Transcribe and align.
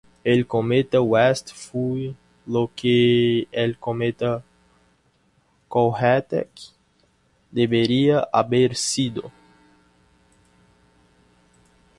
El 0.23 0.47
cometa 0.47 0.99
West 0.99 1.51
fue 1.53 2.15
lo 2.47 2.71
que 2.75 3.47
el 3.51 3.77
cometa 3.77 4.43
Kohoutek 5.67 6.49
debería 7.51 8.27
haber 8.33 8.75
sido. 8.75 9.31